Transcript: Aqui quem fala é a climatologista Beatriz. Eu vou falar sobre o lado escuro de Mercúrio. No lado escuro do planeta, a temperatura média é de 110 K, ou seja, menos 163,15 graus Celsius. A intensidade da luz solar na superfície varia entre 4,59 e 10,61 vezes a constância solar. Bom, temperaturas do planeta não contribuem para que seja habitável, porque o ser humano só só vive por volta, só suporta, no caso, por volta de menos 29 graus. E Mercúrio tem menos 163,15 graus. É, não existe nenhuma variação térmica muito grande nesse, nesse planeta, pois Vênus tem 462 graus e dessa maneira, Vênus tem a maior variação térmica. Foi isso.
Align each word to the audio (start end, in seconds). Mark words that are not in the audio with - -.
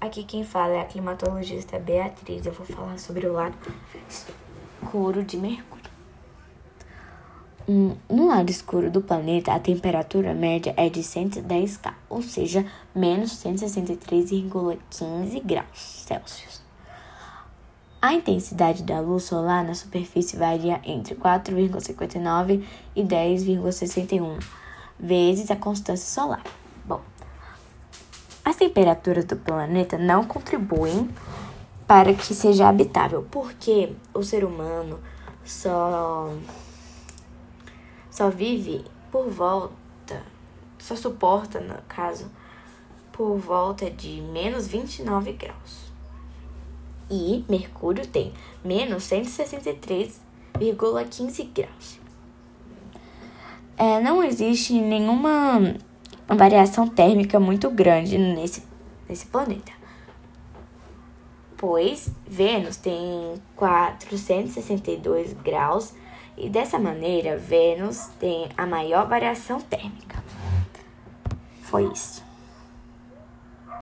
Aqui 0.00 0.22
quem 0.22 0.44
fala 0.44 0.74
é 0.74 0.80
a 0.80 0.84
climatologista 0.84 1.76
Beatriz. 1.76 2.46
Eu 2.46 2.52
vou 2.52 2.64
falar 2.64 2.98
sobre 2.98 3.26
o 3.26 3.32
lado 3.32 3.56
escuro 4.08 5.24
de 5.24 5.36
Mercúrio. 5.36 5.90
No 8.08 8.28
lado 8.28 8.48
escuro 8.48 8.92
do 8.92 9.02
planeta, 9.02 9.52
a 9.52 9.58
temperatura 9.58 10.32
média 10.32 10.72
é 10.76 10.88
de 10.88 11.02
110 11.02 11.76
K, 11.78 11.94
ou 12.08 12.22
seja, 12.22 12.64
menos 12.94 13.32
163,15 13.44 15.42
graus 15.44 15.66
Celsius. 16.06 16.62
A 18.00 18.14
intensidade 18.14 18.84
da 18.84 19.00
luz 19.00 19.24
solar 19.24 19.64
na 19.64 19.74
superfície 19.74 20.36
varia 20.36 20.80
entre 20.84 21.16
4,59 21.16 22.64
e 22.94 23.02
10,61 23.02 24.38
vezes 24.98 25.50
a 25.50 25.56
constância 25.56 26.06
solar. 26.06 26.44
Bom, 26.86 27.02
temperaturas 28.58 29.24
do 29.24 29.36
planeta 29.36 29.96
não 29.96 30.24
contribuem 30.24 31.08
para 31.86 32.12
que 32.12 32.34
seja 32.34 32.68
habitável, 32.68 33.26
porque 33.30 33.94
o 34.12 34.22
ser 34.22 34.44
humano 34.44 35.00
só 35.44 36.30
só 38.10 38.28
vive 38.28 38.84
por 39.12 39.30
volta, 39.30 40.24
só 40.78 40.96
suporta, 40.96 41.60
no 41.60 41.76
caso, 41.88 42.28
por 43.12 43.38
volta 43.38 43.88
de 43.90 44.20
menos 44.20 44.66
29 44.66 45.32
graus. 45.32 45.88
E 47.10 47.44
Mercúrio 47.48 48.06
tem 48.06 48.34
menos 48.64 49.04
163,15 49.04 51.48
graus. 51.54 51.98
É, 53.76 54.00
não 54.00 54.24
existe 54.24 54.72
nenhuma 54.72 55.76
variação 56.34 56.86
térmica 56.86 57.40
muito 57.40 57.70
grande 57.70 58.18
nesse, 58.18 58.62
nesse 59.08 59.26
planeta, 59.26 59.72
pois 61.56 62.10
Vênus 62.26 62.76
tem 62.76 63.40
462 63.56 65.32
graus 65.32 65.94
e 66.36 66.48
dessa 66.48 66.78
maneira, 66.78 67.36
Vênus 67.36 68.10
tem 68.20 68.48
a 68.56 68.64
maior 68.64 69.08
variação 69.08 69.60
térmica. 69.60 70.22
Foi 71.62 71.84
isso. 71.92 72.27